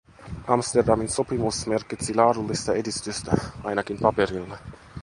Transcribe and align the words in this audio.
Amsterdamin 0.47 1.07
sopimus 1.09 1.67
merkitsi 1.67 2.15
laadullista 2.15 2.73
edistystä, 2.75 3.37
ainakin 3.63 3.97
paperilla. 4.01 4.57